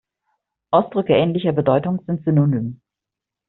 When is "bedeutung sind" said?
1.51-2.23